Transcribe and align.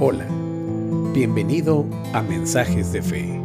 Hola, 0.00 0.26
bienvenido 1.12 1.84
a 2.12 2.22
Mensajes 2.22 2.92
de 2.92 3.02
Fe, 3.02 3.40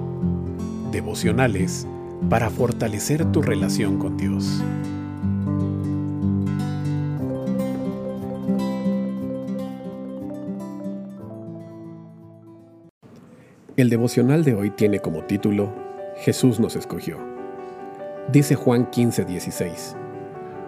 devocionales 0.91 1.87
para 2.29 2.51
fortalecer 2.51 3.31
tu 3.31 3.41
relación 3.41 3.97
con 3.97 4.17
Dios. 4.17 4.63
El 13.75 13.89
devocional 13.89 14.43
de 14.43 14.53
hoy 14.53 14.69
tiene 14.69 14.99
como 14.99 15.23
título 15.23 15.73
Jesús 16.17 16.59
nos 16.59 16.75
escogió. 16.75 17.17
Dice 18.31 18.53
Juan 18.53 18.91
15:16, 18.91 20.02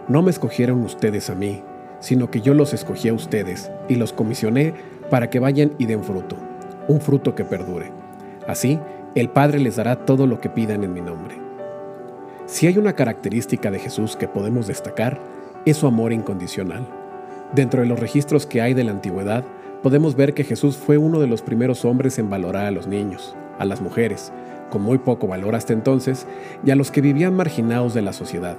No 0.07 0.21
me 0.21 0.29
escogieron 0.29 0.83
ustedes 0.83 1.31
a 1.31 1.35
mí, 1.35 1.63
sino 1.99 2.29
que 2.29 2.39
yo 2.39 2.53
los 2.53 2.75
escogí 2.75 3.09
a 3.09 3.13
ustedes 3.13 3.71
y 3.89 3.95
los 3.95 4.13
comisioné 4.13 4.75
para 5.09 5.31
que 5.31 5.39
vayan 5.39 5.71
y 5.79 5.87
den 5.87 6.03
fruto, 6.03 6.35
un 6.87 7.01
fruto 7.01 7.33
que 7.33 7.43
perdure. 7.43 7.91
Así, 8.47 8.79
el 9.15 9.29
Padre 9.29 9.59
les 9.59 9.77
dará 9.77 10.05
todo 10.05 10.27
lo 10.27 10.39
que 10.39 10.49
pidan 10.49 10.83
en 10.83 10.93
mi 10.93 11.01
nombre. 11.01 11.35
Si 12.45 12.67
hay 12.67 12.77
una 12.77 12.93
característica 12.93 13.71
de 13.71 13.79
Jesús 13.79 14.15
que 14.15 14.27
podemos 14.27 14.67
destacar, 14.67 15.19
es 15.65 15.77
su 15.77 15.87
amor 15.87 16.13
incondicional. 16.13 16.85
Dentro 17.55 17.81
de 17.81 17.87
los 17.87 17.99
registros 17.99 18.45
que 18.45 18.61
hay 18.61 18.75
de 18.75 18.83
la 18.83 18.91
antigüedad, 18.91 19.43
podemos 19.81 20.15
ver 20.15 20.35
que 20.35 20.43
Jesús 20.43 20.77
fue 20.77 20.99
uno 20.99 21.19
de 21.19 21.27
los 21.27 21.41
primeros 21.41 21.83
hombres 21.83 22.19
en 22.19 22.29
valorar 22.29 22.67
a 22.67 22.71
los 22.71 22.85
niños, 22.85 23.35
a 23.57 23.65
las 23.65 23.81
mujeres, 23.81 24.31
con 24.69 24.83
muy 24.83 24.99
poco 24.99 25.27
valor 25.27 25.55
hasta 25.55 25.73
entonces, 25.73 26.27
y 26.63 26.69
a 26.69 26.75
los 26.75 26.91
que 26.91 27.01
vivían 27.01 27.35
marginados 27.35 27.95
de 27.95 28.03
la 28.03 28.13
sociedad, 28.13 28.57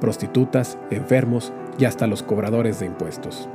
prostitutas, 0.00 0.78
enfermos 0.90 1.52
y 1.78 1.84
hasta 1.84 2.06
los 2.06 2.22
cobradores 2.22 2.80
de 2.80 2.86
impuestos. 2.86 3.48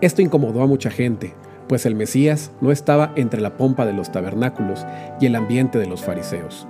Esto 0.00 0.22
incomodó 0.22 0.62
a 0.62 0.66
mucha 0.66 0.90
gente, 0.90 1.34
pues 1.68 1.86
el 1.86 1.94
Mesías 1.94 2.52
no 2.60 2.70
estaba 2.70 3.12
entre 3.16 3.40
la 3.40 3.56
pompa 3.56 3.86
de 3.86 3.92
los 3.92 4.12
tabernáculos 4.12 4.86
y 5.20 5.26
el 5.26 5.34
ambiente 5.34 5.78
de 5.78 5.86
los 5.86 6.04
fariseos. 6.04 6.66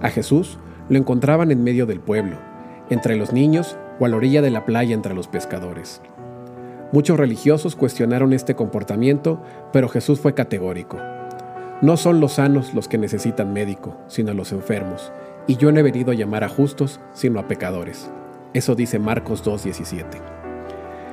A 0.00 0.10
Jesús 0.10 0.58
lo 0.88 0.98
encontraban 0.98 1.50
en 1.50 1.64
medio 1.64 1.86
del 1.86 2.00
pueblo, 2.00 2.36
entre 2.90 3.16
los 3.16 3.32
niños 3.32 3.76
o 3.98 4.06
a 4.06 4.08
la 4.08 4.16
orilla 4.16 4.42
de 4.42 4.50
la 4.50 4.64
playa 4.64 4.94
entre 4.94 5.14
los 5.14 5.28
pescadores. 5.28 6.00
Muchos 6.92 7.18
religiosos 7.18 7.74
cuestionaron 7.74 8.32
este 8.32 8.54
comportamiento, 8.54 9.40
pero 9.72 9.88
Jesús 9.88 10.20
fue 10.20 10.34
categórico. 10.34 10.98
No 11.80 11.96
son 11.96 12.20
los 12.20 12.34
sanos 12.34 12.74
los 12.74 12.86
que 12.86 12.98
necesitan 12.98 13.52
médico, 13.52 13.96
sino 14.06 14.34
los 14.34 14.52
enfermos, 14.52 15.12
y 15.46 15.56
yo 15.56 15.72
no 15.72 15.80
he 15.80 15.82
venido 15.82 16.12
a 16.12 16.14
llamar 16.14 16.44
a 16.44 16.48
justos, 16.48 17.00
sino 17.12 17.40
a 17.40 17.48
pecadores. 17.48 18.10
Eso 18.54 18.74
dice 18.74 18.98
Marcos 18.98 19.44
2.17. 19.44 20.04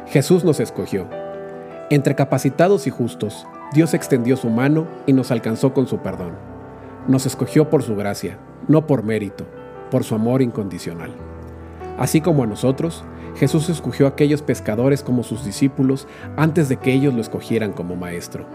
Jesús 0.07 0.43
nos 0.43 0.59
escogió, 0.59 1.07
entre 1.91 2.13
capacitados 2.13 2.85
y 2.85 2.91
justos, 2.91 3.47
Dios 3.73 3.95
extendió 3.95 4.37
su 4.37 4.49
mano 4.49 4.87
y 5.07 5.13
nos 5.13 5.31
alcanzó 5.31 5.73
con 5.73 5.87
su 5.87 5.99
perdón. 5.99 6.33
Nos 7.07 7.25
escogió 7.25 7.71
por 7.71 7.81
su 7.81 7.95
gracia, 7.95 8.37
no 8.67 8.85
por 8.85 9.01
mérito, 9.03 9.47
por 9.89 10.03
su 10.03 10.13
amor 10.13 10.43
incondicional. 10.43 11.11
Así 11.97 12.21
como 12.21 12.43
a 12.43 12.47
nosotros, 12.47 13.03
Jesús 13.37 13.69
escogió 13.69 14.05
a 14.05 14.09
aquellos 14.09 14.43
pescadores 14.43 15.01
como 15.01 15.23
sus 15.23 15.43
discípulos 15.43 16.07
antes 16.37 16.69
de 16.69 16.77
que 16.77 16.93
ellos 16.93 17.15
lo 17.15 17.21
escogieran 17.21 17.73
como 17.73 17.95
maestro. 17.95 18.45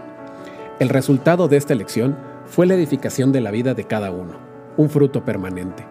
El 0.79 0.87
resultado 0.87 1.49
de 1.49 1.57
esta 1.57 1.73
elección 1.73 2.17
fue 2.45 2.65
la 2.65 2.75
edificación 2.75 3.33
de 3.33 3.41
la 3.41 3.51
vida 3.51 3.73
de 3.73 3.83
cada 3.83 4.11
uno, 4.11 4.44
un 4.77 4.89
fruto 4.89 5.25
permanente, 5.25 5.85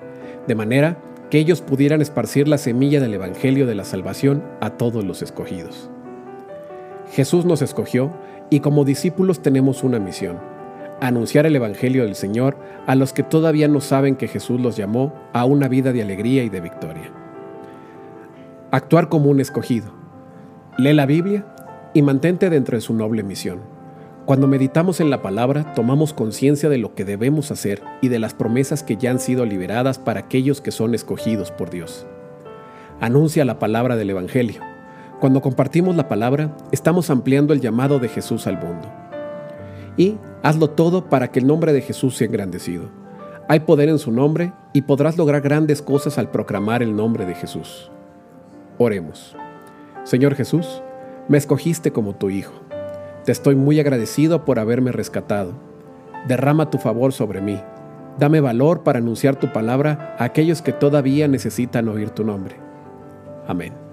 de 0.46 0.54
manera 0.54 0.98
que 1.30 1.38
ellos 1.38 1.60
pudieran 1.60 2.00
esparcir 2.00 2.48
la 2.48 2.58
semilla 2.58 3.00
del 3.00 3.14
Evangelio 3.14 3.66
de 3.66 3.74
la 3.74 3.84
salvación 3.84 4.42
a 4.60 4.70
todos 4.70 5.04
los 5.04 5.22
escogidos. 5.22 5.90
Jesús 7.12 7.44
nos 7.44 7.62
escogió 7.62 8.12
y 8.50 8.60
como 8.60 8.84
discípulos 8.84 9.40
tenemos 9.40 9.82
una 9.82 9.98
misión, 9.98 10.38
anunciar 11.00 11.46
el 11.46 11.56
Evangelio 11.56 12.04
del 12.04 12.14
Señor 12.14 12.56
a 12.86 12.94
los 12.94 13.12
que 13.12 13.22
todavía 13.22 13.68
no 13.68 13.80
saben 13.80 14.16
que 14.16 14.28
Jesús 14.28 14.60
los 14.60 14.76
llamó 14.76 15.12
a 15.32 15.44
una 15.44 15.68
vida 15.68 15.92
de 15.92 16.02
alegría 16.02 16.44
y 16.44 16.48
de 16.48 16.60
victoria. 16.60 17.10
Actuar 18.70 19.08
como 19.08 19.30
un 19.30 19.40
escogido. 19.40 19.92
Lee 20.78 20.92
la 20.92 21.06
Biblia 21.06 21.46
y 21.94 22.02
mantente 22.02 22.50
dentro 22.50 22.76
de 22.76 22.80
su 22.80 22.94
noble 22.94 23.22
misión. 23.22 23.73
Cuando 24.26 24.46
meditamos 24.46 25.00
en 25.00 25.10
la 25.10 25.22
palabra, 25.22 25.74
tomamos 25.74 26.14
conciencia 26.14 26.68
de 26.68 26.78
lo 26.78 26.94
que 26.94 27.04
debemos 27.04 27.50
hacer 27.50 27.82
y 28.00 28.08
de 28.08 28.18
las 28.18 28.34
promesas 28.34 28.82
que 28.82 28.96
ya 28.96 29.10
han 29.10 29.20
sido 29.20 29.44
liberadas 29.44 29.98
para 29.98 30.20
aquellos 30.20 30.60
que 30.60 30.70
son 30.70 30.94
escogidos 30.94 31.50
por 31.50 31.70
Dios. 31.70 32.06
Anuncia 33.00 33.44
la 33.44 33.58
palabra 33.58 33.96
del 33.96 34.10
Evangelio 34.10 34.62
cuando 35.24 35.40
compartimos 35.40 35.96
la 35.96 36.06
palabra, 36.06 36.54
estamos 36.70 37.08
ampliando 37.08 37.54
el 37.54 37.60
llamado 37.62 37.98
de 37.98 38.08
Jesús 38.08 38.46
al 38.46 38.58
mundo. 38.58 38.92
Y 39.96 40.18
hazlo 40.42 40.68
todo 40.68 41.08
para 41.08 41.28
que 41.30 41.38
el 41.38 41.46
nombre 41.46 41.72
de 41.72 41.80
Jesús 41.80 42.16
sea 42.16 42.26
engrandecido. 42.26 42.90
Hay 43.48 43.60
poder 43.60 43.88
en 43.88 43.98
su 43.98 44.12
nombre 44.12 44.52
y 44.74 44.82
podrás 44.82 45.16
lograr 45.16 45.40
grandes 45.40 45.80
cosas 45.80 46.18
al 46.18 46.30
proclamar 46.30 46.82
el 46.82 46.94
nombre 46.94 47.24
de 47.24 47.34
Jesús. 47.34 47.90
Oremos. 48.76 49.34
Señor 50.02 50.34
Jesús, 50.34 50.82
me 51.28 51.38
escogiste 51.38 51.90
como 51.90 52.14
tu 52.16 52.28
Hijo. 52.28 52.52
Te 53.24 53.32
estoy 53.32 53.54
muy 53.54 53.80
agradecido 53.80 54.44
por 54.44 54.58
haberme 54.58 54.92
rescatado. 54.92 55.54
Derrama 56.28 56.70
tu 56.70 56.78
favor 56.78 57.12
sobre 57.12 57.40
mí. 57.40 57.60
Dame 58.18 58.40
valor 58.40 58.82
para 58.82 58.98
anunciar 58.98 59.36
tu 59.36 59.52
palabra 59.52 60.14
a 60.18 60.24
aquellos 60.24 60.62
que 60.62 60.72
todavía 60.72 61.26
necesitan 61.26 61.88
oír 61.88 62.10
tu 62.10 62.24
nombre. 62.24 62.56
Amén. 63.46 63.83